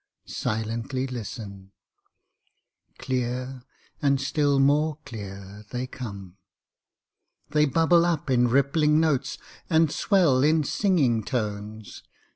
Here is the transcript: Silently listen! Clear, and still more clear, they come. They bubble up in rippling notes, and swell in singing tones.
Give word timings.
Silently 0.25 1.05
listen! 1.05 1.73
Clear, 2.97 3.61
and 4.01 4.19
still 4.19 4.59
more 4.59 4.97
clear, 5.05 5.63
they 5.69 5.85
come. 5.85 6.37
They 7.51 7.65
bubble 7.67 8.03
up 8.03 8.27
in 8.27 8.47
rippling 8.47 8.99
notes, 8.99 9.37
and 9.69 9.91
swell 9.91 10.41
in 10.43 10.63
singing 10.63 11.23
tones. 11.23 12.01